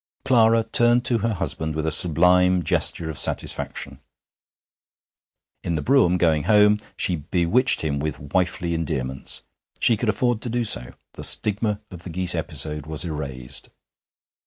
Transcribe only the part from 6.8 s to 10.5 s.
she bewitched him with wifely endearments. She could afford to